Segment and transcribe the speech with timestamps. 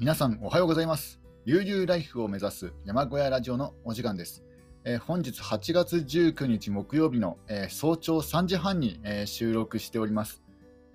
[0.00, 1.20] 皆さんおはようございます。
[1.44, 4.42] 悠々ライフを目指す山小屋ラジオのお時間です、
[4.82, 10.42] えー、本日8月19日木曜日の、えー、早朝3時半に、えー、収録しております、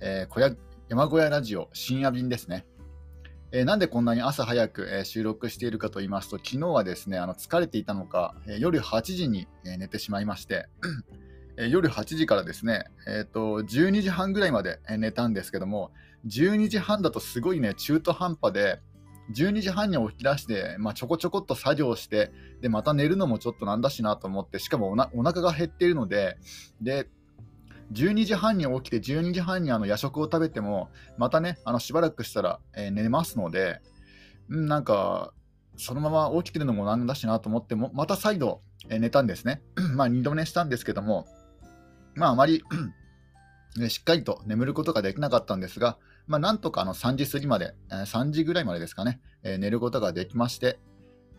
[0.02, 0.56] え小屋
[0.90, 2.66] 山小屋ラジオ深夜便ですね、
[3.52, 10.66] えなんでこんなに朝早く、え収録しているかと言いますと昨日はですねあの疲れていたのか、え夜8時に、え寝てしまいまして
[11.58, 15.92] え夜8時からですね、えーと、12時半ぐらいまで寝たんですけども、
[16.28, 18.82] 12時半だとすごいね、中途半端で、
[19.34, 26.38] 12時半に起き出して、まあ、ちょこちょこっと作業して、で、また寝るのもちょっとなんだしなと思って、しかもおなお腹が減っているので、
[26.82, 27.08] で、
[27.92, 33.82] 12時半に起きて、12時半にあの夜食を食べても、またね、あのしばらくしたら、えー、寝ますので、
[34.50, 35.34] んなんか、
[35.78, 39.62] そのまま起きてるのもなんだしなと思っても、また再度、えー、寝たんですね。
[39.96, 41.28] まあ、2度寝したんですけども、
[42.16, 42.64] まあ、あまり
[43.90, 45.98] しっかりと眠ることができなかったんですが、
[46.28, 50.80] まあ、なんとかあの3時過ぎまで、3時ぐらいまでですかね、えー、寝ることができまして、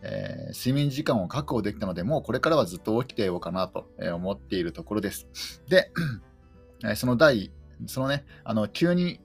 [0.01, 5.27] えー、睡眠時間を確保できたので、もうこれからはずっと起きてようかなと思っているところです。
[5.67, 5.91] で、
[6.95, 7.51] その第、
[7.85, 9.19] そのね、あの急に、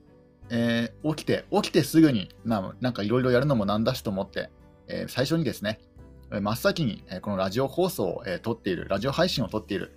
[0.49, 4.49] えー、起きて、起きてすぐに、ななんかいろいろやるのもなんだしと思って、
[4.87, 5.79] えー、最初にですね、
[6.29, 9.93] 真っ先に、このラジオ放送を、撮っている、ラジオ配信を撮っている、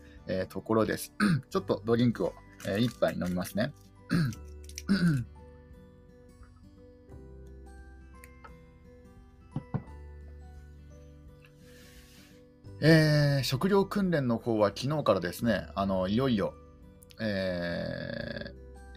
[0.50, 1.14] ところです。
[1.50, 2.34] ちょっとドリンクを、
[2.66, 3.72] えー、1杯飲みますね。
[12.82, 16.55] えー、食料訓練の方は昨日からですね、あのいよいよ、
[17.20, 18.52] え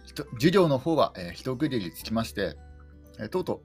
[0.06, 2.56] ー、授業の方は、えー、一区切りつきまして、
[3.18, 3.62] えー、とうと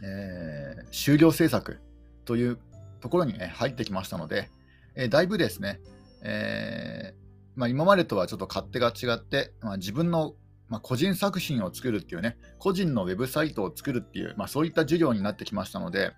[0.00, 1.80] う、えー、終了制作
[2.26, 2.58] という
[3.00, 4.50] ところに、えー、入ってきましたので、
[4.96, 5.80] えー、だいぶですね、
[6.22, 7.16] えー、
[7.56, 10.34] まあ、今までとはちょっと勝手が違って、まあ、自分の、
[10.68, 16.12] まあ、個人作品を作るっていうね、個人のウェブサイトを作るっていう、まあそういった授業になってきましたので、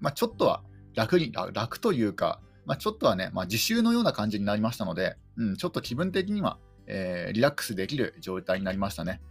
[0.00, 0.62] まあちょっとは
[0.94, 9.22] 楽に楽というか、まちょっとはね、ま自習のような感じになりましたので、うん、ちょっと気分的には、えー、リラックスできる状態になりましたね。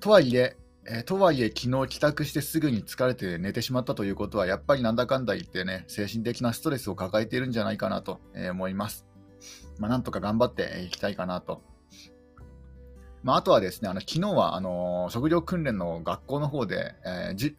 [0.00, 0.56] とはいえ、
[0.86, 9.06] えー、とはいえ、昨日帰宅してすぐに疲れて寝てしまったということは、やっぱりなんだかんだ言ってね、精神的なストレスを抱えているんじゃないかなと思います。
[9.78, 11.62] まあ、なんとか頑張っていきたいかなと。
[13.22, 17.54] まあ、あとはですね、あの昨日はあの食料訓練の学校の方で、えー、じ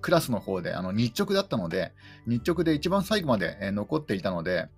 [0.00, 1.92] クラスの方であの日直だったので、
[2.26, 4.68] 日直で一番最後まで、えー、残っていたので、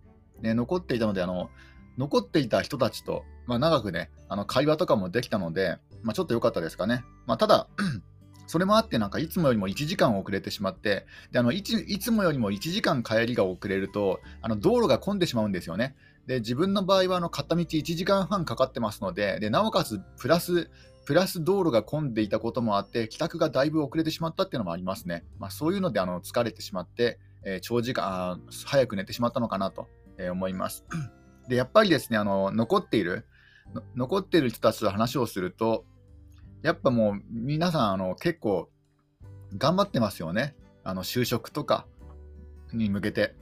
[0.40, 1.50] ね、残っていたのであの、
[1.98, 7.04] 残っていた人たちと、まあ、長くね、あの会話とかもできたので、まあ、ちょっと良かったですかね。
[7.26, 7.68] まあ、ただ
[8.46, 15.94] それもあって、なんかいつもよりも1時間遅れてしまって、であのいついつもよりも1時間帰りが遅れると、あの道路が混んでしまうんですよね。
[16.26, 20.70] で自分の場合はあの片道1時間半かかってますので、でなおかつプラス
[21.04, 25.24] プラス道路が混んでいたこともあって、帰宅がだいぶ遅れてしまったっていうのもありますね。
[25.38, 29.88] まあ、そういうのであの疲れてしまって、えー、長時間早く寝てしまったのかなと
[30.30, 30.84] 思います。
[31.48, 33.26] でやっぱりですねあの残っている
[33.94, 35.84] 残っている人たちと話をすると、
[36.62, 38.70] やっぱもう皆さんあの結構
[39.58, 40.56] 頑張ってますよね。
[40.84, 41.86] あの就職とか
[42.72, 43.34] に向けて。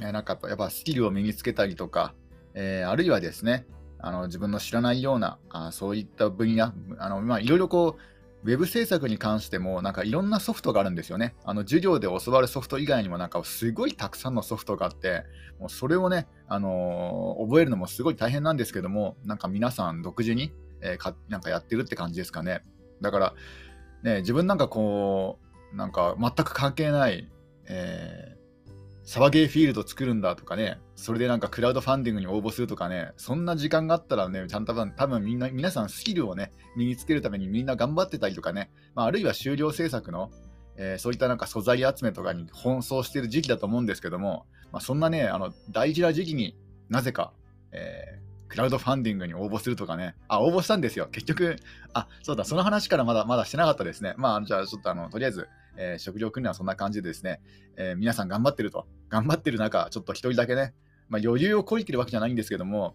[0.00, 2.14] なんかやっぱスキルを身につけたりとか、
[2.54, 3.66] えー、あるいはですね、
[4.02, 8.00] あの自分の知らないようなあそういった分野、あのまあ、いろいろこう、
[8.42, 11.34] ウェブ制作に関しても、なんかいろんなソフトがあるんですよね。
[11.44, 15.24] あの授業で教わるソフト以外にも、なんかすごいたくさんのソフトがあって、
[15.58, 22.62] もうそれをね、あのー、覚えるのもすごい大変なんですけども、なんか皆さん独自に、えー、かなんかやってるって感じですかね。
[23.02, 23.34] だから、
[24.02, 25.38] ね、自分なんかこ
[25.72, 27.30] う、なんか全く関係ない、
[27.66, 28.39] えー
[29.02, 40.30] サバゲーフィールド作るんだとかね、それでなんかクラウドファンディングに応募するとかね、そんな時間があったらね、ちゃんと多分みんな、皆さんスキルをね、身につけるためにみんな頑張ってたりとかね、まあ、あるいは終了制作の、
[40.76, 46.56] えー、そういったなんか素材集めとかに奔走してる時期だと思うんですけども、まあ、そんなね、あの大事な時期に
[46.88, 47.32] なぜか、
[47.72, 51.08] えー、クラウドファンディングに応募するとかね、あ、応募したんですよ。
[51.10, 51.56] 結局、
[51.94, 54.14] あ、そうだ、その話からまだまだしてなかったですね。
[54.16, 55.48] まあ、じゃあちょっとあの、とりあえず、
[55.80, 57.40] えー、食料訓練はそんな感じでですね、
[57.76, 58.86] えー、皆さん頑張ってると。
[59.08, 60.74] 頑張ってる中、ちょっと一人だけね、
[61.08, 62.94] まあ、余裕をこいてるわけじゃないんですけども、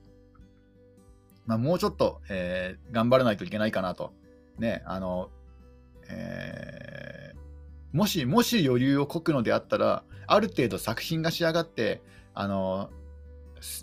[1.48, 4.14] まあ、もうちょっと、えー、頑張らないといけないかなと。
[4.60, 5.32] ね、あの、
[6.08, 12.04] えー、もし、もし余裕をこくのであったら、ある程度作品が仕上がって、
[12.36, 12.92] あの、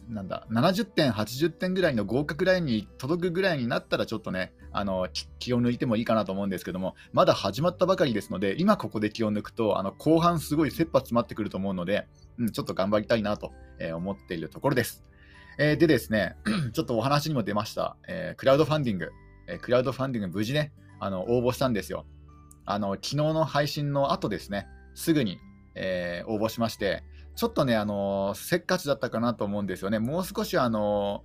[0.08, 5.08] なんだ、70点、80点ぐらいの合格ラインに届くぐらいになったら、ちょっとね、あの
[5.38, 12.06] 気を抜いてもいいかなと思うんですけども、まだ始まったばかりですので、今ここで気を抜くと、あの後半すごい切羽詰まってくると思うので、
[12.38, 15.04] うん、ちょっと頑張りたいなと、え思っているところです。
[15.58, 16.36] えー、でですね、
[16.72, 19.10] ちょっとお話にも出ました、えー、クラウドファンディング、
[19.46, 22.06] えー、クラウドファンディング無事ね、あの応募したんですよ。
[22.64, 25.38] あの昨日の配信の後ですね、すぐに、
[25.74, 27.02] え、応募しまして、
[27.34, 29.98] ちょっとね、あのせっかちだったかなと思うんですよね。
[29.98, 31.24] もう少し、あの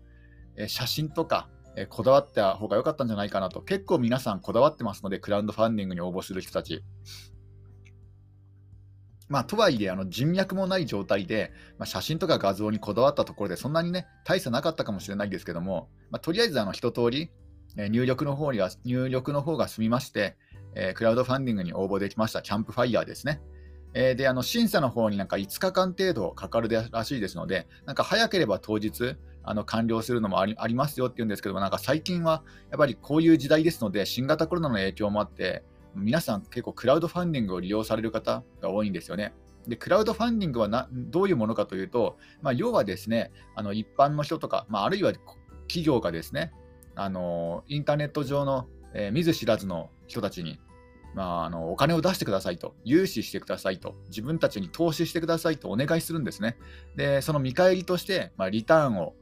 [0.68, 3.62] 写真とか、えこだわった方が良かったんじゃないかなと。
[3.62, 6.83] 結構皆さんこだわってますので、クラウドファンディングに応募する人たち。
[9.30, 17.30] まあ、とはいえあの人脈もない状態で、まあ、写真とか画像にこだわったところでそんなにね大差なかったかもしれないですけども、まあ、とりあえずあの一通り、
[17.77, 20.38] え入力の方には入力の方が済みまして、
[20.75, 23.42] えー、クラウドファンディングに応募できましたキャンプファイヤーですね。
[23.99, 35.63] えー、であの審査の方になんか5日間程度かかるらしいですので、なんか早ければ当日あの完了するのもありありますよっていうんですけども、なんか最近はやっぱりこういう時代ですので、新型コロナの影響もあって、
[35.95, 39.33] 皆さん結構クラウドファンディングを利用される方が多いんですよね。
[39.67, 45.11] で、クラウドファンディングはなどういうものかというと、まあ、要はですね、あの一般の人とか、まあ、あるいは
[45.67, 46.53] 企業がですね、
[46.94, 50.59] あのインターネット上の、えー、見ず知らずの人たちに、
[51.18, 56.58] まあ、あのお金を出してくださいと、融資してくださいと、自分たちに投資してくださいとお願いするんですね。
[56.96, 59.16] で、その見返りとして、まあ、リターンを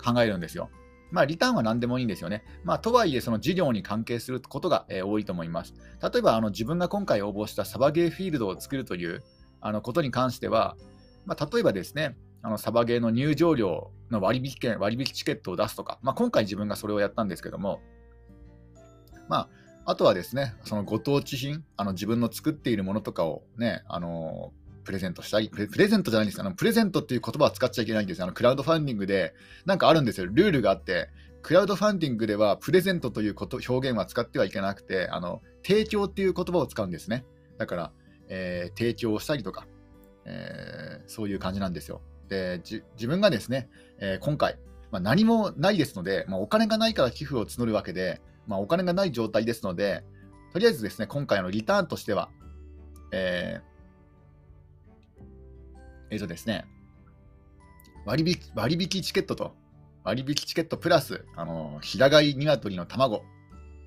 [0.00, 0.70] 考えるんですよ。
[1.10, 2.44] まあ、リターンは何でもいいんですよね。
[2.62, 5.74] まあ、とはいえ、その事業に関係することが、えー、多いと思います。
[6.00, 9.24] 例えば、あの自分が今回応募したサバゲーフィールドを作るという
[9.60, 10.76] あのことに関しては、
[11.26, 17.80] まあ、例えばですね、あのサバゲーの入場料の割引券、割引チケットを出すとか、まあ、今回自分がそれをやったんですけども、
[19.28, 19.48] まあ、
[19.86, 24.52] あとはですね、そのご当地品、あの自分の作っているものとかをね、あの
[24.84, 29.34] プレゼントしたり、プレゼントじゃないんですあのプレゼントっていう言葉は使っちゃいけないんですあのクラウドファンディングで、
[29.64, 31.08] なんかあるんですよ、ルールがあって、
[31.42, 37.24] クラウドファンディングではプレゼントということ表現は使ってはいけなくて、あの提供っていう言葉を使うんですね。
[37.58, 37.92] だから、
[38.28, 39.66] えー、提供したりとか、
[40.24, 42.02] えー、そういう感じなんですよ。
[42.28, 43.68] で自分がですね、
[43.98, 44.56] えー、今回、
[44.92, 50.04] まあ、何もないですので、まあ、お金がないから寄付を募るわけで、まあ、お金がない状態ですので、
[50.52, 52.30] とりあえずですね、今回のリターンとしては、
[53.12, 55.24] えー、
[56.10, 56.64] えー、とですね、
[58.04, 59.54] 割引割引チケットと、
[60.04, 63.22] 割引チケットプラス、あの平飼い鶏の卵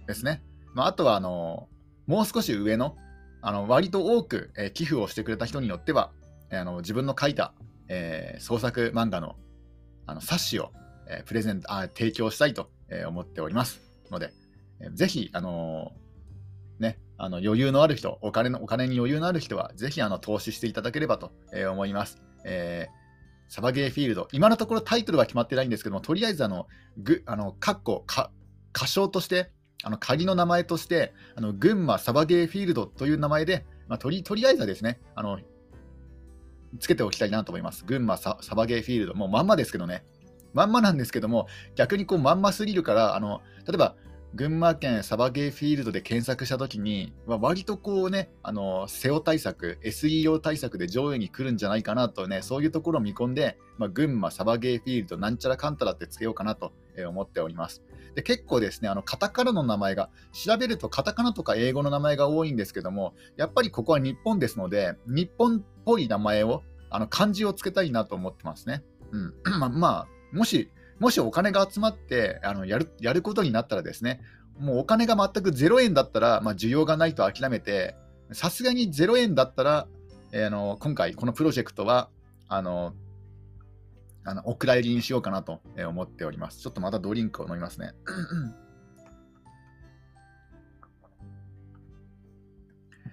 [0.08, 0.42] ですね。
[0.74, 1.68] まあ、あとはあの
[2.08, 2.96] もう少し上の
[3.42, 6.12] あの割と多く、えー、寄付をしてくれた人によっては、
[6.50, 7.54] えー、あの自分の書いた、
[7.90, 9.36] えー、創作漫画の
[10.06, 10.72] あの冊子を、
[11.08, 14.34] えー、プレゼントあ提供したいと、え、思っておりますので、
[14.92, 15.92] ぜひ、あの、
[16.80, 22.22] ね、あの余裕のある人お金の、お金に余裕のある人は、ぜひあの投資していただければと、え、思います。
[22.46, 23.04] えー
[23.50, 26.66] サバゲーフィールド、今のところタイトルは決まってないんですけども、とりあえずあの、
[26.98, 28.32] ぐあの、かっこ、か、
[28.76, 29.52] 歌唱として、
[29.84, 35.40] あの仮の名前としてあの群馬サバゲーフィールドという名前で、まあ、とりとりあえずはですねあの
[36.80, 37.86] つけておきたいなと思います。
[37.86, 40.06] 群馬サバゲーフィールド、もうまんまですけどね、
[40.54, 43.96] まんまなんですけども、逆にこうまんますぎるから、あの例えば
[44.36, 56.74] 群馬県サバゲーフィールドで検索したときに、まあ、割とこうね、あの SEO 対策、SEO 対策で上位に来るんじゃないかなとね、そういうところを見込んで、まあ、群馬サバゲーフィールドなんちゃらかんたらってつけようかなと
[57.08, 57.84] 思っております。
[58.16, 68.84] で結構ですね、あのカタカナの名前が、調べるとカタカナとか英語の名前が多いんですけども、やっぱりここは日本ですので、日本っぽい名前を、あの漢字をつけたいなと思ってますね。
[69.12, 69.34] うん、
[69.80, 74.22] まあ、もし、もしお金が集まってあのやるやることになったらですね、
[74.60, 77.96] もうお金が全く0円だったら、まあ、需要がないと諦めて、
[78.32, 79.88] さすがに0円だったら、
[80.32, 82.10] えー、あの今回、このプロジェクトは、
[82.48, 82.94] あの
[84.26, 86.60] あのお蔵入りにしようかなと思っております。
[86.62, 87.94] ちょっとまたドリンクを飲みますね。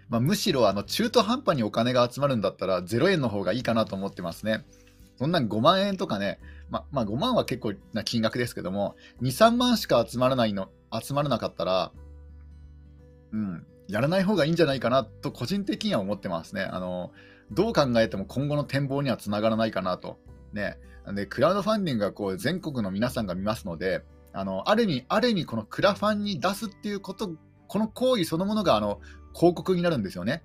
[0.09, 4.65] まあ、むしろあの中途半端にお金が集まるんだったら0円の方がいいかなと思ってますね。
[5.17, 11.93] そんなん5万円とかね、ままあ、5万は結構な金額ですけども、2、3万しか集まらないの集まらなかったら、
[13.33, 16.63] うん、やらない方がいいんじゃないかなと個人的には思ってますね。
[16.63, 17.11] あの
[17.51, 20.19] どう考えても今後の展望にはつながらないかなと。
[20.53, 20.79] ね、
[21.15, 27.33] でクラウドファンディングがこう全国の皆さんが見ますので、あのある意味、ある意味このクラファンに出すっていうこと、
[27.67, 29.01] この行為そのものがあの
[29.35, 30.43] 広告になるんですよね。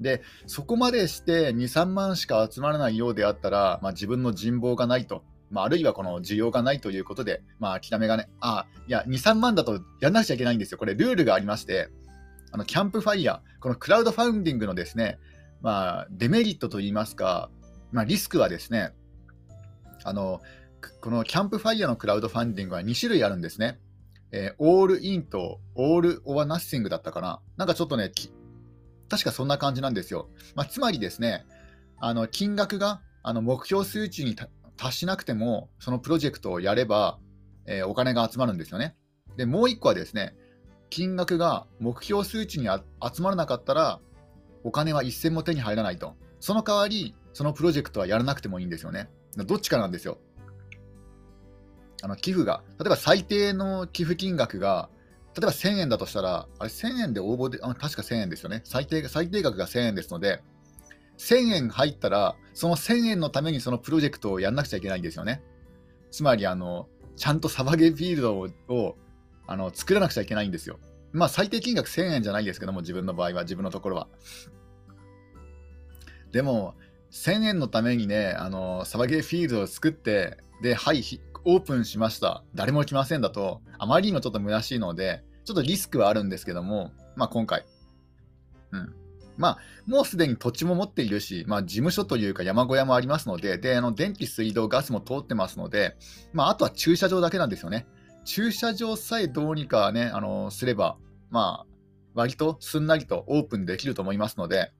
[0.00, 5.22] で、そこまでして2、3万しか集まらないようであったら、まあ、自分の人望がないと。
[5.50, 10.78] まあ、あるいはこの需要がないということで、まあ、諦めがね、あ、いや、2、3万だとやらなくちゃいけないんですよ。
[10.78, 11.88] これ、ルールがありまして、
[12.52, 15.18] あのキャンプファイヤー、このクラウドファンディングのですね、
[15.62, 17.50] まあ、デメリットといいますか、
[17.92, 18.92] まあ、リスクはですね、
[20.04, 20.40] あの
[21.00, 23.78] このキャンプファイヤーのクラウドファンディングは2種類あるんですね。
[24.32, 27.40] えー、オールインとオールオアナッシングだったかな。
[27.56, 28.12] なんかちょっとね、
[29.08, 30.28] 確かそんな感じなんですよ。
[30.54, 31.44] まあ、つまりですね、
[31.98, 34.36] あの金額があの目標数値に
[34.76, 37.18] 達しなくても、そのプロジェクトをやれば、
[37.66, 38.96] えー、お金が集まるんですよね。
[39.36, 40.34] で、もう1個はですね、
[40.90, 44.00] 金額が目標数値に集まらなかったら、
[44.64, 46.14] お金は一銭も手に入らないと。
[46.40, 49.08] その代わり、そのプロジェクトはやらなくてもいいんですよね。
[49.36, 50.18] どっちかなんですよ。
[52.02, 54.88] あの寄付が、例えば最低の寄付金額が、
[55.34, 58.62] 例えば1000円だとしたら、あれ1000円で応募で、あ確か1000円ですよね。
[58.64, 60.42] 最低最低額が1000円ですので、
[61.18, 65.42] 1000円入ったら、その1000円のためにそのプロジェクトをやらなくちゃいけないんですよね。
[66.10, 68.96] つまり、あの、ちゃんとサバゲーフィールドをを
[69.46, 70.78] あの作らなくちゃいけないんですよ。
[71.12, 74.08] まあ、最低金額1000円じゃないですけども、自分の場合は、自分のところは。
[76.32, 76.74] でも、
[77.10, 81.02] 1000円のためにね、あのサバゲーフィールドを作って、で、はい、
[81.44, 82.42] オープンしました。
[82.54, 87.64] 誰も来ませんだと、あまりにもちょっと虚しいので、ちょっとリスクはあるんですけども、まあ、今回、
[88.72, 88.94] うん。
[89.36, 95.96] まあ、もうすでに土地も持っているし、まあ、事務所というか山小屋もありますので、で、あの、電気、水道、ガスも通ってますので、
[96.32, 97.86] まあ、あとは駐車場だけなんですよね。
[98.24, 100.96] 駐車場さえどうにかね、あの、すれば、
[101.30, 101.66] まあ、
[102.14, 104.72] 割とすんなりとオープンできると思いますので、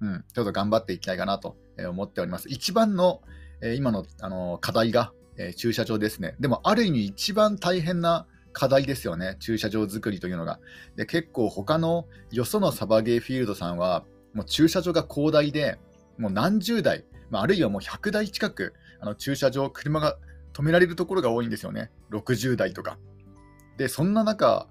[0.00, 1.56] うん、ちょっと頑張っていきたいかなと
[1.88, 2.48] 思っております。
[2.48, 3.20] 一番の、
[3.60, 6.36] え、今のあの課題が、え、駐車場ですね。
[6.40, 8.26] でも、ある意味一番大変な
[8.58, 10.58] 課題ですよね、駐車場作りというのが。
[10.96, 15.78] で結構他のよそのサバゲーフィールドさんは、もう駐車場が広大で、
[16.18, 20.18] もう何十台、まあ、あるいはもう100台近く、あの駐車場、車が
[20.54, 22.98] 止められるところが多いんですよね、60台とか。
[23.76, 24.66] で、そんな中、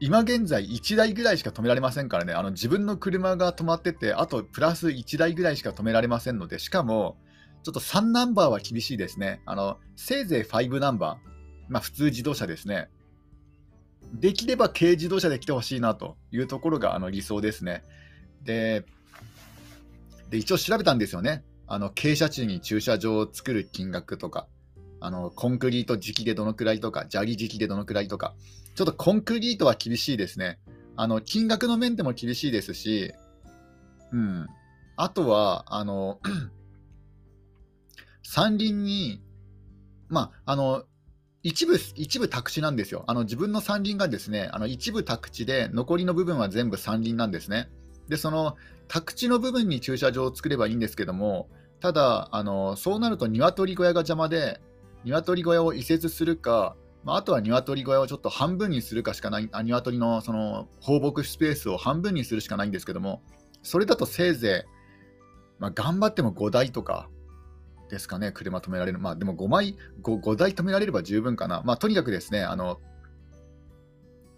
[0.00, 7.18] 今現在1台ぐらいしか止められませんからね、あの自分の車が止まってて、あとプラス1台ぐらいしか止められませんので、しかも、
[7.62, 9.42] ちょっと3ナンバーは厳しいですね。
[9.44, 11.28] あのせいぜい5ナンバー、
[11.68, 12.88] まあ、普通自動車ですね。
[14.12, 17.82] できれば軽自動車で来てほしいなというところがあの理想ですね。
[18.42, 18.84] で
[20.30, 21.44] で、一応調べたんですよね。
[21.66, 24.46] あの傾斜地に駐車場を作る金額とか、
[25.00, 28.34] あのコンクリート時期でどのくらいとか、砂利時期でどのくらいとか、
[28.74, 30.58] ちょっとコンクリートは厳しいですね。
[30.96, 33.12] あの金額の面でも厳しいですし、
[34.12, 34.46] うん、
[34.96, 36.20] あとは、あの
[38.22, 39.22] 山林に、
[40.08, 40.84] まあ、あの
[41.42, 43.04] 一部、一部宅地なんですよ。
[43.06, 47.68] あの自分の山林がですね、あの一部宅地で、残りの部分は全部山林なんですね。
[48.08, 48.56] で、その
[48.88, 51.48] 宅地の部分に駐車場を作ればいいんですけども、
[51.80, 54.60] ただ、あのそうなると鶏小屋が邪魔で、
[55.04, 63.22] 鶏小屋を移設するか、まあ、あとは鶏小屋をちょっと半分にするかしかない、あ鶏のその放牧スペースを半分にするしかないんですけども、
[63.62, 67.08] それだとせいぜい、まあ、頑張っても5台とか、
[67.88, 68.98] ですかね、車止められる。
[68.98, 71.62] まあでも5枚、5, 5台止められれば十分かな。
[71.64, 72.80] まあとにかくですね、あの、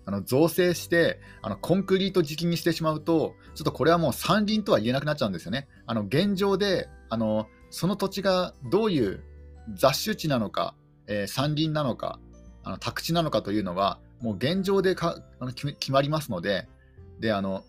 [0.07, 5.69] あの造成してあのコンクリート敷きにしてしまうと、ちょっとこれはもう山林とは言えなくなっちゃうんですよね。
[5.87, 9.23] あの現状であのその土地がどういう
[9.75, 10.75] 雑種地なのか、
[11.07, 12.19] えー、山林なのか、
[12.65, 16.69] あの宅地なのかというのは、もう現状でかあの決まりますので、
[17.21, 17.65] であの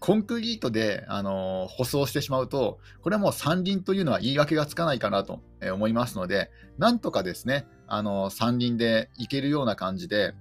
[0.00, 5.40] コンクリートで、あの舗装してしまうと、これはもう山林というのは言い訳がつかないかなと
[5.72, 10.34] 思いますので、なんとかですね、あの山林で行けるような感じで、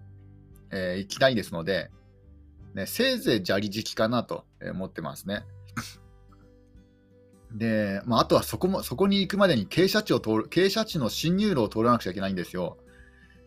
[0.71, 1.91] えー、行きたいですので、
[2.73, 5.43] ね、せいぜい砂利敷きかなと思ってますね。
[7.51, 12.77] で、まあ、あとはそこもそこに行くまでに傾斜地を通る傾斜地の進入路を通らなくちゃいけないんですよ。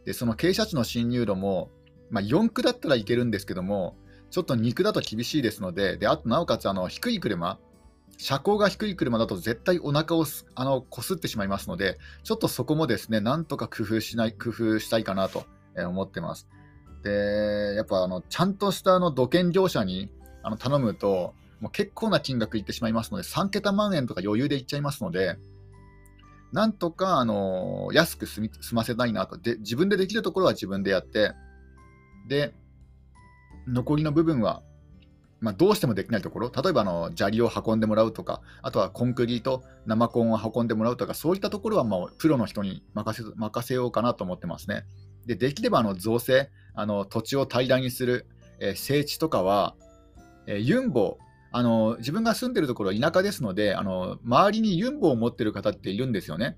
[0.05, 1.71] で、その傾斜地の進入路も、
[2.11, 3.97] まあ、4区だったらいけるんですけども、
[4.33, 7.59] ちょっと肉だと厳しいですので、であとなおかつあの低い車、
[8.17, 10.25] 車高が低い車だと絶対お腹を
[10.55, 15.45] あのこすってしまいますので、ちょっとそこもですね、なんとか工夫しない、工夫したいかなと
[15.77, 16.49] 思ってます。
[17.05, 20.11] で、やっぱあのちゃんとしたあの土建業者に
[20.43, 25.37] あの頼むと、もう結構な金額いってしまいますので、3桁万円とか余裕でいっちゃいますので、
[26.53, 31.33] なんとかあの安く済ませたいなとで、自分でできるところは自分でやって、
[32.29, 32.55] で、
[33.67, 34.63] 残りの部分は、
[35.41, 44.85] まあ、どうしてもできないところ、例えばあの砂利を運んでもらうとか、あとはコンクリート、生コンを運んでもらうとか、そういったところはもうプロの人に任せ任せようかなと思ってますね。
[45.27, 48.27] でできればあの造成、あの土地を平らにする、
[48.61, 49.75] えー、整地とかは、
[50.47, 51.19] えー、ユンボ
[51.55, 56.57] あの、自分が住んでるところは田舎ですのであの、周りにユンボを持ってる方っているんですよね。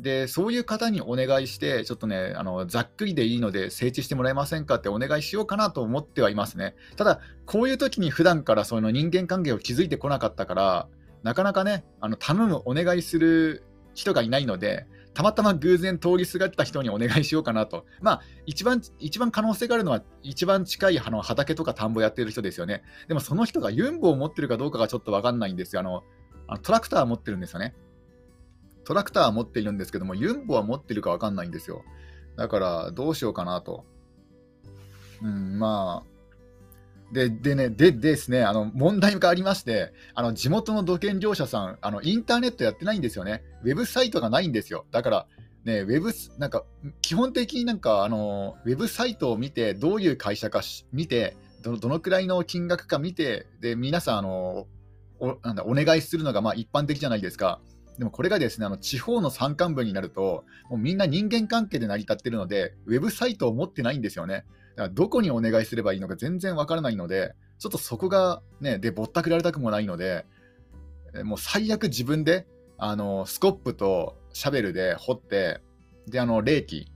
[0.00, 4.76] で、そういう方にお願いして、ちょっとね、あのざっくりでいいので、整地してもらえませんか？
[4.76, 6.74] ってお願いしようかなと思ってはいますね。
[6.96, 10.88] ただ、こういう時に普段からその人間関係を築いてこなかったから、
[11.22, 13.64] なかなかね、あの頼む、お願いする
[13.94, 17.84] 人がいないので、たまたま偶然通りすがった人にお願いしようかなと。
[18.00, 22.84] まあ、一番、一番可能性があるのは、一番近いあの畑とか田んぼやってる人ですよね。
[23.08, 25.80] でもその人がユンボを持ってるかどうかがちょっとわかんないんですよ。
[25.80, 26.04] あの、
[26.46, 27.74] あのトラクター持ってるんですよね。
[28.88, 31.84] トラクターは持っているんですけども、ユンボは持ってるか分かんないんですよ。
[32.38, 33.84] だから、どうしようかなと。
[35.22, 43.42] うん、まあ、ででね、でですね、あの問題がありまして、あの地元の土建業者さんあの、インターネットやってないんですよね。
[43.62, 44.86] ウェブサイトがないんですよ。
[44.90, 45.26] だから、
[45.64, 46.64] ね、ウェブなんか
[47.02, 50.62] 基本的になんかあのウェブサイトを見て、どういう会社か
[50.94, 54.66] 見てど、どのくらいの金額か見て、で皆さんあの
[55.20, 57.60] おなんだお願いするのがまあ一般的じゃないですか。
[57.98, 64.44] でもこれがですね、あの地方の山間部になると、もうみんな人間関係で成り立ってるので、ウェブサイトを持ってないんですよね。
[64.76, 70.26] だからどこにお願いすればいいのか全然わからないので、ちょっとそこがね、で、ぼったくられたくもないので、
[71.24, 75.60] もう最悪自分で、あの、スコップとシャベルで掘って、
[76.06, 76.92] で、あの、冷気、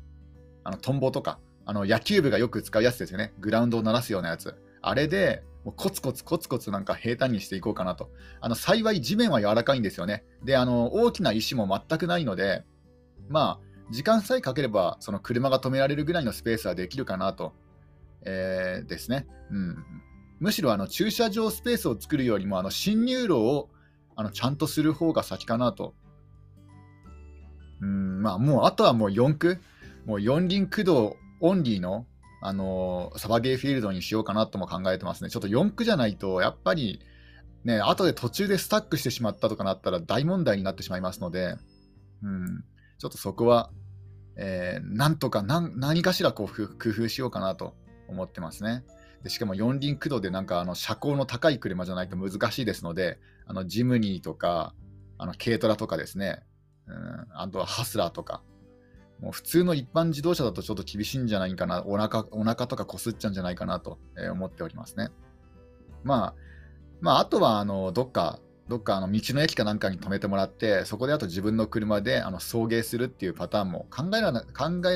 [0.63, 3.33] あの、トンボとか、あの、野球部がよく使うやつですよね。
[3.41, 4.55] グラウンドを鳴らすようなやつ。
[4.81, 8.11] あれで、もうコツコツコツコツなんか平坦にしていこうかなと。
[8.41, 10.25] あの幸い地面は柔らかいんですよね。
[10.45, 12.65] で、あの大きな石も全くないので、
[13.29, 17.53] まあ、時間さえかければ、その車が止められるぐらいのスペースはできるかなと、
[18.23, 19.27] えー、ですね。
[19.51, 19.85] うん、
[20.41, 23.69] むしろあの駐車場スペースを作るよりも、あの進入路を
[24.17, 25.95] あのちゃんとする方が先かなと。
[27.81, 29.59] うんまあ、もうあとはもう4区、
[30.07, 32.07] もう四輪駆動オンリーの
[32.45, 35.31] あのサバゲーフィールドにしようかなとも考えてますね。
[35.31, 37.01] ちょっと4区じゃないと、やっぱり、
[37.65, 41.55] ね、後で途中でスタックしてしまったとかなったら大問題になってしまいますので、
[42.23, 42.65] うん、
[42.99, 43.71] ちょっとそこは、
[44.37, 47.75] えー、なんとか何何かしらこう工夫しようかなと
[48.09, 48.85] 思ってますね。
[49.23, 54.75] でしかも四輪駆動でなんかあの車高の高い車じゃないと難しいですので、あのジムニーとか、
[55.17, 56.43] あの軽トラとかですね、
[56.89, 58.43] うん、あとはハスラーとか、
[59.23, 63.99] もう普通の一般自動車だとちょっと厳しいんじゃないかな、お腹お腹とかこすっちゃうんじゃないかなと
[64.33, 65.11] 思っておりますね。
[66.03, 66.35] まあ、
[67.01, 74.21] まあ、あとはあのどっか、どっかあの道の駅かなんかに止めてもらって、そこであと自分の車であの送迎するっていうパターンも考え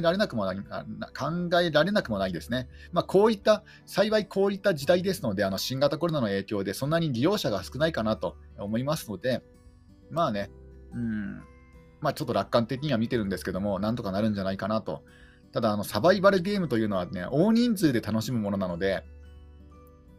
[0.00, 2.68] られなくもない考えられなくもないですね。
[2.90, 9.44] まあ、こういった、幸いこういった時代ですので、あの新型コロナの影響でそんなに利用者が少ないかなと思いますので、
[10.10, 10.50] まあね、
[10.92, 11.42] うん、
[12.06, 15.02] まあ、ちょっと楽観的には見てるんですけども、なんとかなるんじゃないかなと。
[15.52, 19.02] ただ、あのサバイバルゲームというのはね、大人数で楽しむものなので、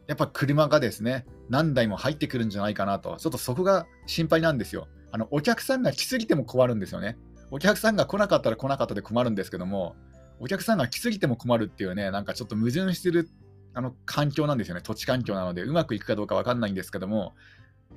[0.05, 4.89] やっぱ車がですね、何台も入ってくるんじゃないかなと、ちょっとそこが心配なんですよ。
[5.13, 7.17] あのお客さんが来すぎても困るんですよね。
[7.51, 9.95] お客さんが来なかったら来なかったで困るんですけども、
[10.41, 13.29] お客さんが来すぎても困るっていうね、なんかちょっと矛盾してる
[13.73, 17.33] あの環境なんですよね、土地環境なので、うまくいくかどうか分かんないんですけども、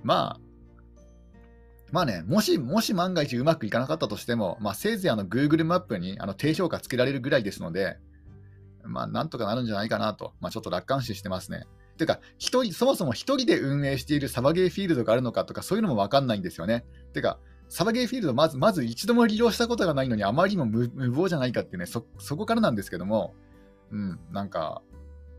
[0.04, 0.49] まあ、
[1.92, 7.98] まあね、もし、もし万が一うまくいかなかったとしても、まあ、せいぜいあの Google マップにあの低評価つけられるぐらいですので、
[8.84, 11.66] まあ、なんとかなるんじゃないかなと、まあ、ちょっと楽観視してますね。
[11.98, 16.84] てか、一人、そもそも1人で運営しているサバゲーフィールドがあるのかとか、そういうのも分かんないんですよね。
[17.12, 23.34] てか、サバゲーフィールドまず、まず一度も利用したことがないのに、あまりにも無謀じゃないかってね、そ、そこからなんですけども、
[23.92, 24.82] うん、なんか、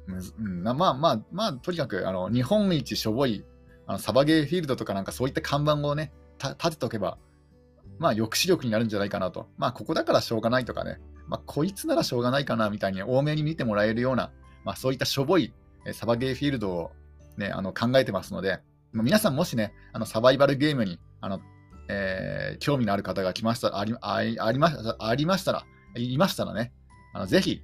[0.07, 3.43] うん、まあまあ、まあ、とにかく、あの、日本一しょぼい、
[3.87, 6.11] あのサバゲーフィールドとかなんかそういった看板をね、
[6.49, 7.17] 立てておけば、
[7.99, 9.47] まあ、抑止力になるんじゃないかなと。
[9.57, 14.31] まあ、ここだからしょうがないとかね、まあ、こいつならしょうがないかなみたいに多めに見てもらえるような、
[14.63, 15.53] まあ、そういったしょぼい
[15.93, 16.91] サバゲーフィールドを、
[17.37, 18.59] ね、あの考えてますので、
[18.93, 21.39] 皆さんもしね、あのサバイバルゲームにあの、
[21.87, 26.73] えー、興味のある方が来ましたありありまありましたら、いましたらね、
[27.13, 27.61] あのぜひ、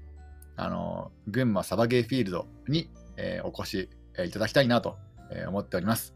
[0.56, 3.90] あの群馬サバゲーフィールドに、えー、お越し
[4.26, 4.98] いただきたいなと
[5.32, 6.14] え思っております。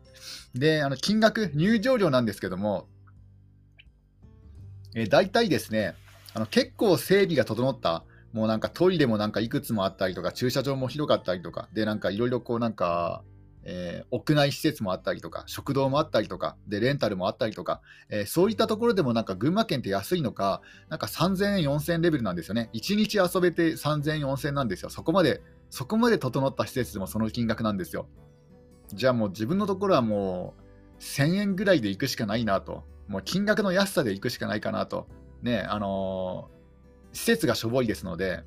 [0.53, 2.87] で、あの金額、入場料なんですけども、
[4.95, 5.95] えー、大体ですね、
[6.33, 13.23] あの結構整備が整った、もうなんかトイレもなんかいくつもあったりとか、駐車場も広かったりとか、で、なんかいろいろこうなんか、
[13.63, 22.69] えー、屋内施設もあったりとか、食堂もあったりとか、で、レンタルもあったりとか、えー、そういったところでもなんか群馬県って安いのか、なんか3000円、4000円レベルなんですよね。
[22.73, 24.89] 1日遊べて3000円、4000円なんですよ。
[24.89, 28.07] そこまで、そこまで整った施設でもその金額なんですよ。
[28.93, 30.53] じゃあもう自分のところはも
[30.99, 35.07] う1000円ぐらいで行くしかないなと、もう金額の安さで行くしかないかなと、
[35.41, 38.43] ね、あのー、施設がしょぼいですので、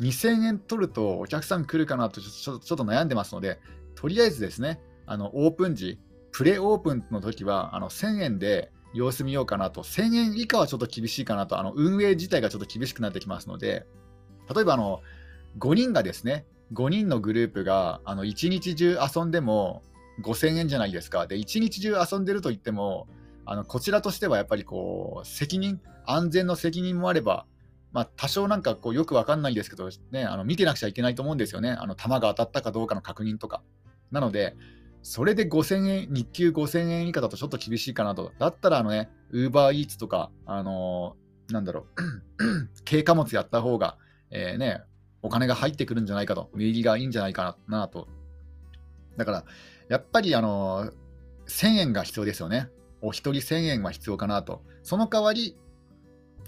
[0.00, 3.58] 2000円取るとお客さん来るかなとちょっと悩んでますので、
[3.94, 5.98] とりあえずですね、あのオープン時、
[6.32, 13.86] プレオープンの時はあの1000円で様子見ようかなと、1000円以下はちょっと厳しいかなと、あの運営自体がちょっと厳しくなってきますので、
[14.54, 15.00] 例えばあの
[15.58, 19.82] 5人がですね、5人のグループがあの1日中遊んでも
[20.22, 21.26] 5000円じゃないですか。
[21.26, 23.06] で、1日中遊んでると言っても、
[23.44, 27.46] あのこちらとしてはやっぱりこう責任、安全の責任もあれば、
[27.92, 31.70] まあ、多少なんかこうよくわかんないですけど、ね、あの見てなくちゃいけないと思うんですよね。
[31.70, 33.62] あの球が当たったかどうかの確認とか。
[34.10, 34.56] なので、
[35.02, 38.32] それで5000円、日給5000円以下だとちょっと厳しいかなと。
[38.38, 41.86] だったら、あのね、ウーバーイーツとか、あのー、なんだろ
[42.38, 43.98] う、 軽貨物やった方が、
[44.30, 44.82] えー、ね、
[45.26, 48.06] お金が入ってくるんじゃないかと、名義がいいんじゃないかなと。
[49.16, 49.44] だから、
[49.88, 50.92] やっぱりあの
[51.48, 52.68] 1000円が必要ですよね。
[53.02, 54.62] お一人1000円は必要かなと。
[54.84, 55.56] その代わり、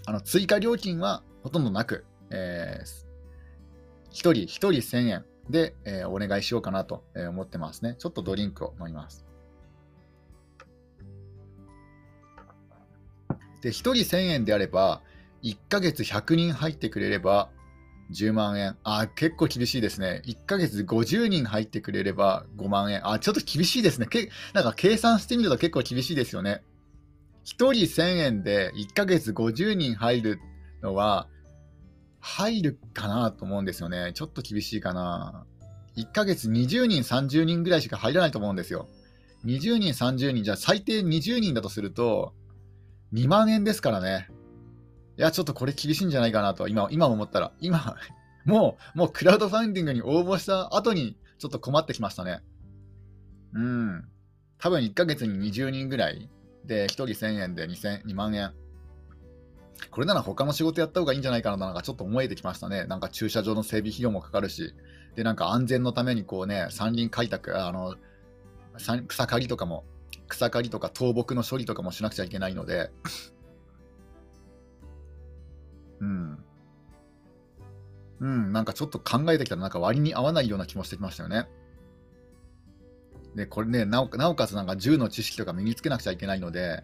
[0.06, 7.96] あの追加料金はほとんどなく、えー、1人1人1000円で、えー、お願いしようかなと思ってますね。
[7.98, 9.26] ちょっとドリンクを飲みます。
[13.60, 15.02] で、1人1000円であれば、
[15.42, 17.48] 1ヶ月100人入ってくれれば
[18.10, 18.76] 10万円。
[18.84, 20.22] あ、結構厳しいですね。
[20.26, 23.08] 1ヶ月50人入ってくれれば5万円。
[23.08, 24.06] あ、ちょっと厳しいですね。
[24.06, 26.62] けなんか計算してみると結構厳しいですよね。
[27.44, 30.40] 1人1000円で1ヶ月50人入る
[30.82, 31.28] のは、
[32.20, 34.12] 入るかなと思うんですよね。
[34.14, 35.46] ちょっと厳しいかな。
[35.96, 38.88] 1ヶ月20人、30人ぐらいしか入らないと思うんですよ。
[39.44, 42.32] 20人、30人、じゃあ最低20人だとすると、
[43.12, 44.28] 2万円ですからね。
[45.18, 47.52] いや、ちょっとこれ厳しいんじゃないかなと、今、今思ったら。
[47.60, 47.96] 今、
[48.46, 52.40] もう、もうクラウドファンディングに応募した後に、ちょっと困ってきましたね。
[53.52, 54.08] うん。
[54.58, 56.30] 多分1ヶ月に20人ぐらい
[56.64, 58.52] で、1人1000円で2000 2万円。
[59.90, 62.84] これなら他の仕事やった方がいいんじゃないかななんかちょっと思えてきましたね。
[62.84, 64.72] なんか駐車場の整備費用もかかるし、
[65.16, 67.96] で、なんか安全のためにこうね、山林開拓、あの、
[69.08, 69.84] 草刈りとかも、
[70.28, 72.90] 草刈りとか倒木の処理とかもしなくちゃいけないので、
[76.00, 76.44] うん。
[78.20, 81.48] うん、なんかちょっと考えてきたら、なんか割に合わないような気もしてきましたよね。
[83.34, 86.82] で、これね、なおなおかつなんか銃の知識とか身につけなくちゃいけないので、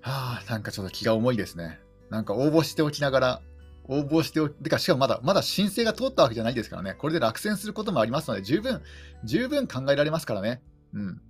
[0.00, 1.80] はあ、なんかちょっと気が重いですね。
[2.10, 3.42] なんか応募しておきながら、
[3.88, 6.94] 応募しておき、てか、しかもまだ、まだ申請が通ったわけじゃないですからね。
[6.94, 8.82] これで落選することもありますので、十分、
[9.24, 10.62] 十分考えられますからね。
[10.94, 11.20] うん。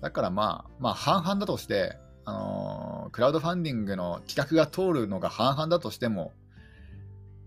[0.00, 6.32] だからまあ、まあ、半々だとして、あの、クラウドファンディングの企画が通るのが半々だとしても、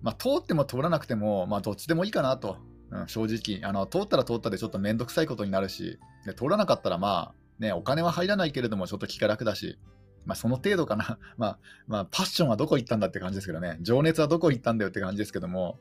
[0.02, 2.58] まあ、通っても通らなくても、まあ、どっちでもいいかなと、
[2.90, 3.86] うん、正直あの。
[3.86, 9.78] 通ったら通ったでちょっと面倒くさいことになるし、で通らなかったら、まあ、ね、お金は入らないけれども、ちょっと気が楽だし、
[10.26, 11.20] まあ、その程度かな。
[11.38, 13.78] まあ、まあ、パッションはどこ行ったんだって感じですけどね。
[13.82, 15.78] 情熱はどこ行ったんだよって感じですけども、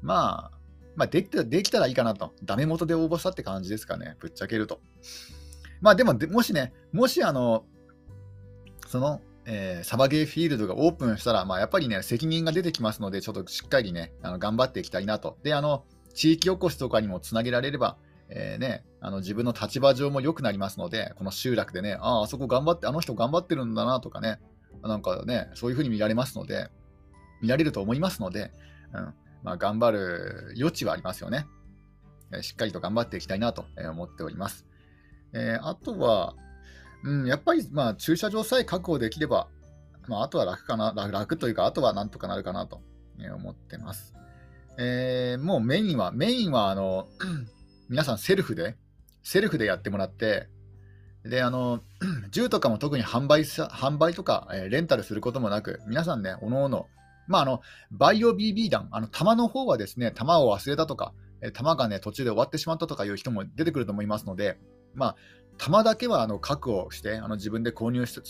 [0.00, 0.58] まあ、
[0.96, 2.32] まあ、できたできたらいいかなと。
[2.42, 4.16] ダメ元で応募したって感じですかね。
[4.20, 4.80] ぶっちゃけると。
[5.82, 7.66] まあでも、もしね、もしあの、
[8.88, 15.36] その、えー、サバゲーフィールドがオープンしたら、まあ、やっぱりね、責任が出てきますので、ちょっとしっかりね、あの頑張っていきたいなと。
[15.42, 17.98] で、あの、地域おこしとかにもつなげられれば、
[18.30, 24.40] えー、ね、あの自分の立場上も良くなりますので、この集落でね、ああ、あそこ頑張って、あの人頑張ってるんだなとかね、
[24.82, 26.68] なんかね、そういうふうに見られますので、
[27.42, 28.52] 見られると思いますので、
[28.94, 31.46] うんまあ、頑張る余地はありますよね。
[32.32, 34.66] え、しっかりと頑張っていきたいなと思っております。
[35.34, 36.34] えー、あとは、
[37.04, 39.48] うん、やっぱり、まあ、駐車場さえ確保できれば、
[40.08, 42.80] まあ、あとは楽かな、楽というか、あとはなんとかなるかなと
[43.34, 44.14] 思ってます。
[44.78, 47.08] えー、もうメインは、メインは、あの、
[47.88, 48.76] 皆さんセルフで、
[49.22, 50.48] セルフでやってもらって、
[51.24, 51.82] で、あの、
[52.30, 56.86] 銃とかも特に販売さ販売とか、えー、レンタルすることもなく、皆さんね、おのおの、
[57.26, 61.12] まあ、あの、バイオ BB 弾、あの、弾の方はですね、弾を忘れたとか、
[61.52, 64.58] 弾がね、途中で終わってしまったとかいう人も出てくると思いますので、
[64.94, 65.16] まあ、
[65.58, 68.22] 弾だけはあの確保して、あの自分で購入す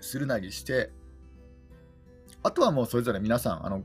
[0.00, 0.90] するなりして、
[2.42, 3.82] あとはもうそれぞれ皆さん、あの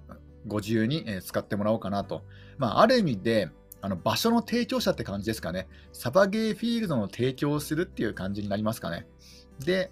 [0.48, 2.24] ご自由に使ってもらおうかなと。
[2.58, 3.50] まあ、ある意味で、
[3.82, 5.68] あの場所の提供者って感じですかね。
[5.92, 9.08] サバゲーフィールドの提供をするっていう感じになりますかね。
[9.60, 9.92] で、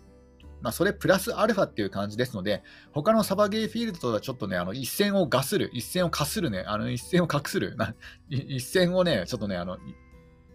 [0.62, 7.76] まあ、それプラスアルファっていう感じですので、他のサバゲーフィールドとはちょっとね、あの一線をガスる、一線をかするね、あの一線を隠する、
[8.30, 9.78] 一線をね、ちょっとね、あの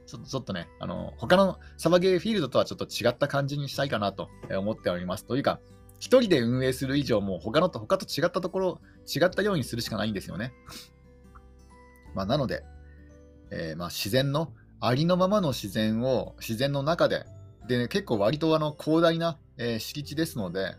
[0.07, 5.25] ちょっとちょっとね、あの、他のサバゲーフィールドとはちょっと違った感じにしたいかなと思っております。
[5.25, 5.61] というか、
[5.99, 10.53] 一人で運営する以上、もう他のと、他と違ったところ、違ったようにするしかないんですよね。
[12.15, 12.65] まあ、なので、
[13.51, 17.25] えー、まあ自然の、ありのままの自然を、自然の中で、
[17.67, 20.77] で、ね、結構割とあの広大な、えー、敷地ですので、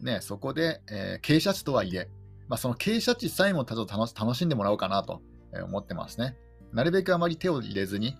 [0.00, 2.08] ね、そこで、えー、傾斜地とはいえ、
[2.48, 5.20] まあ、その傾斜地さえも楽しんでもらおうかなと
[5.64, 6.36] 思ってますね。
[6.72, 8.16] なるべくあまり手を入れずに、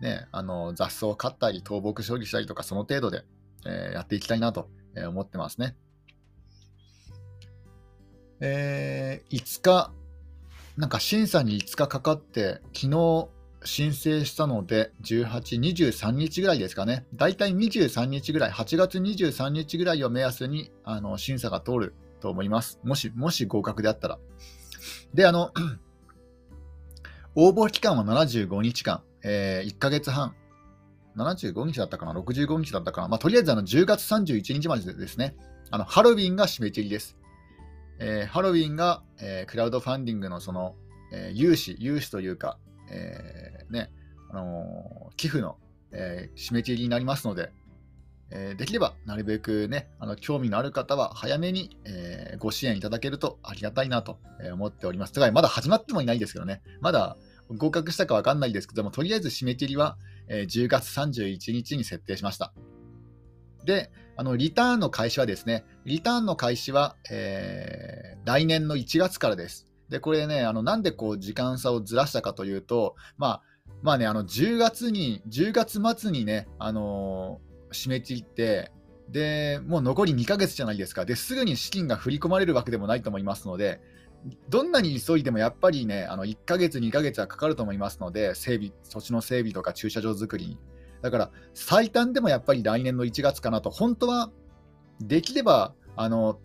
[0.00, 3.24] ね、あの雑草を刈ったり、倒木処理したりとか、その程度で、
[3.66, 4.68] えー、やっていきたいなと
[5.08, 5.76] 思ってますね。
[8.40, 9.92] えー、5日、
[10.76, 13.28] なんか審査に5日かかって、昨日
[13.64, 17.04] 申請したので、18、23日ぐらいですかね。
[17.14, 22.80] だいたい23日ぐらい、8月23日ぐらいを目安にあの審査が通ると思います。
[22.82, 24.18] もし、もし合格であったら。
[25.12, 25.52] で、あの、
[27.34, 29.02] 応募期間は75日間。
[29.22, 30.34] えー、1ヶ月半、
[31.16, 35.36] 75日だったかな、65日だったかな、まあ、とりあえずあの10月31日までですね、
[35.70, 37.16] あのハロウィンが締め切りです。
[37.98, 40.74] えー、ハロウィンが、えー、クラウドファンディングのその、
[41.12, 42.58] えー、融資、融資というか、
[42.90, 43.90] えーね
[44.30, 45.56] あの寄付の、
[45.92, 47.50] え締め切りになりますので、
[48.30, 54.20] えできればなるべくね、あの興味のある方は早めに、えご支援いただけるとありがたいなと
[54.52, 55.18] 思っております。
[55.32, 57.16] まだ始まってもいないですけどね、まだ
[57.56, 59.96] 合格したかわかんないですけども、とりあえず締め切りは、
[60.28, 62.52] え10月31日に設定しました。
[63.64, 69.66] で、あのリターンの開始はですね、リターンの開始は、えー、来年の1月からです。
[69.88, 73.42] で、これね、あのなんでこう時間差をずらしたかというと、まあ、
[73.82, 78.72] まあね、あの10月に、10月末にね、あのー、締め切って、
[79.08, 81.04] で、もう残り2ヶ月じゃないですか。
[81.04, 83.80] で、すぐに資金が振り込まれるわけでもないと思いますので、
[84.48, 90.58] どんなに急いでもやっぱりね、あの1ヶ月、2ヶ月はかかると思いますので、整備、土地の整備とか駐車場作りに。
[91.02, 94.30] だから、最短でもやっぱり来年の1月かなと、本当は
[95.00, 96.38] できれば、あの、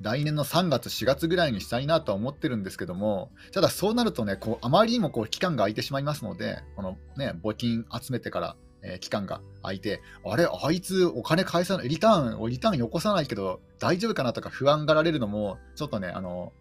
[0.00, 8.56] 来年の3月、4月ぐらいにしたいなとは思ってるんですけども、ただそうなるとね、こうあまりにもこう期間が空いてしまいますので、このね、募金集めてから、
[8.86, 16.52] え、期間が空いて、あれ、あいつお金返さない、リターン、リターンよこさないけど大丈夫かなとか不安がられるのも、ちょっとね、あの、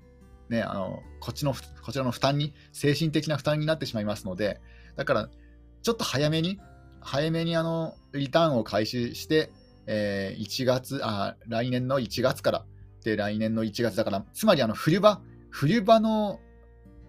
[0.50, 4.60] ね、あのこっちのこちらの負担に、精神的な負担になってしまいますので、
[4.96, 5.30] だから、
[5.82, 6.60] ちょっと早めに、
[7.00, 9.52] 早めにあのリターンを開始して、
[9.86, 12.66] えー、1月あ、来年の1月から、
[13.04, 16.40] で、来年の1月だから、つまりあの冬場、冬場の、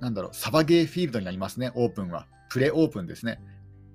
[0.01, 2.27] なんだろう、サバゲーフィールドになりますね、オープンは。
[2.51, 3.41] プレオープンですね。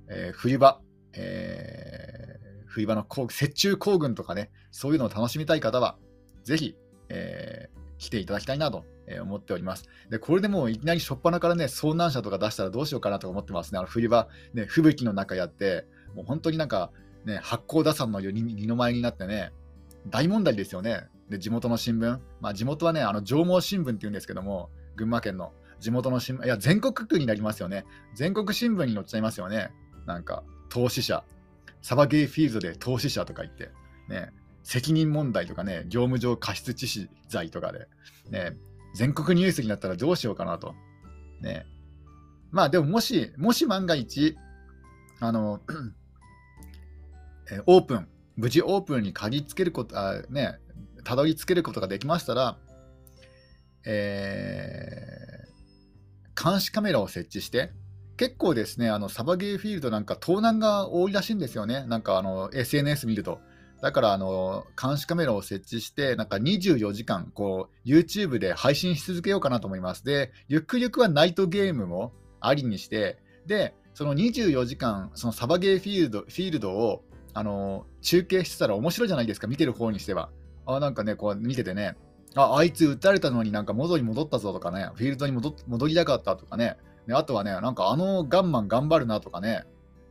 [0.09, 0.81] えー、冬場、
[1.13, 5.97] えー、冬場の雪中行軍とかね、そういうのを楽しみたい方は、
[6.43, 6.75] ぜひ、
[7.09, 8.85] えー、来ていただきたいなと
[9.21, 9.85] 思っております。
[10.09, 13.79] で、これでもういきなり初っ端からね、遭難者とか出したらどうしようかなとか思ってますね。
[13.79, 16.91] あの冬場、ね、吹雪の中やって、もう本当になんか、
[17.25, 19.51] ね、八甲田山の二の前になってね、
[20.07, 21.07] 大問題ですよね。
[21.29, 27.85] で、地元の新聞、まあ、地元はね、あの上毛新聞っていうんですけども、群馬県の地元の新聞、いや、全国区になりますよね。
[28.15, 29.71] 全国新聞に載っちゃいますよね。
[30.05, 31.23] なんか、投資者、
[31.81, 33.69] サバゲーフィールドで投資者とか言って、
[34.07, 34.31] ね、
[34.63, 37.87] 責任問題とかね、業務上過失致死罪とかで、
[38.29, 38.55] ね、
[38.95, 40.73] 全国ニュースになったらどうしようかなと。
[41.41, 41.65] ね。
[42.51, 44.37] まあでももし、もし万が一、
[45.19, 45.59] あの、
[47.65, 48.07] オープン、
[48.37, 50.57] 無事オープンに鍵つけること、あね、
[51.03, 52.57] たどり着けることができましたら、
[53.85, 57.73] えー、監視カメラを設置して、
[58.21, 61.87] 結構ですね、あのサバゲーフィールドなんか盗難が多いらしいんですよね。
[61.87, 63.39] なんかあの SNS 見ると。
[63.81, 70.05] だからあの監視カメラを設置して、なんか24時間こう YouTube で配信し続けようかなと思います。
[70.05, 77.03] で、ゆくゆくはナイトゲームもありにして、で、その24時間、そのサバゲーフィールドフィールドを
[77.33, 80.29] あの中継してたら面白いじゃないですか、見てる方にしては。
[80.67, 81.95] あなんかね、こう見ててね、
[82.35, 89.65] あ、あいつ撃たれたのになんか元に戻ったぞとかね、フィールドに戻戻りたかったとかね、ねあとはね、なんかあのガンマン頑張るなとかね、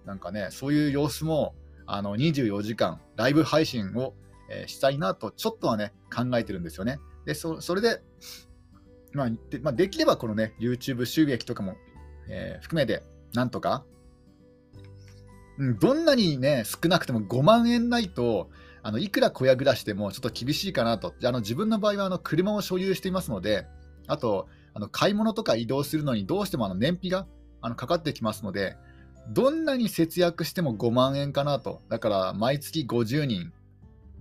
[0.05, 1.55] なんかね、そういう様子も
[1.87, 4.15] あの24時間ライブ配信を、
[4.51, 6.99] えー、したいなと、ちょっとはね、考えてるんですよね。
[7.27, 8.01] で、そそれで、
[9.13, 11.77] まあでまあ、できればこのね、YouTube 収益とかも、
[12.29, 13.03] えー、含めて、
[13.35, 13.85] なんとか、
[15.59, 18.51] うん、どんなにね、少なくても5万円ないと、
[18.83, 21.15] あのいくら小屋暮らしでもちょっと厳しいかなと。
[21.23, 23.67] あの自分の場合はあの車を所有していますので、
[24.07, 27.27] あと、あの買い物とか移動するのにどうしてもあの燃費が
[27.61, 28.77] あのかかってきますので、
[29.29, 31.83] どんなに節約しても5万円かなと。
[31.89, 33.53] だから毎月50人、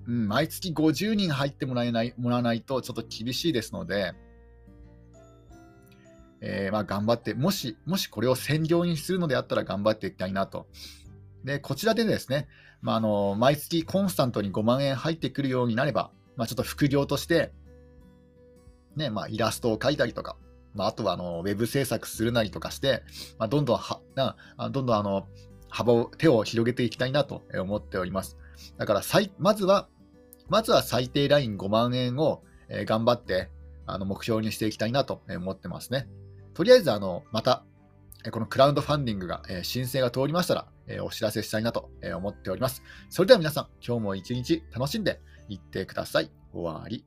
[0.08, 4.14] うん、毎月50人入ってもらえないもらわないとちょっと厳しいですので、
[6.42, 10.68] えー、まあ頑張って、もし、もしこれを専業にするのであったら頑張っていきたいなと。
[11.44, 12.48] で、こちらでですね、
[12.82, 17.52] まあ、あの毎月コンスタントに5万円入ってくるようになれば、まあ、ちょっと副業として、
[19.00, 20.36] ねまあ、イラストを描いたりとか、
[20.76, 23.04] まあ、あとはあのウェブ制作するなりとかして、
[23.40, 24.36] まあ、どんどんはな
[24.70, 25.28] どんどんあの
[25.70, 28.38] 幅を、手を広げていきたいなと思っております。
[28.78, 29.02] だから
[29.40, 29.88] まずは、
[30.48, 33.50] まずは最低ライン5万円を、えー、頑張って
[33.86, 36.08] あの目標にしていきたいなと思ってますね。
[36.54, 37.64] とりあえずあの、また
[38.32, 42.84] このクラウドファンディングが、え申請が通りましたら、えお知らせしたいなと思っております。
[43.10, 46.30] それでは皆さん、今日も一日楽しんでいってください。
[46.52, 47.06] 終わり。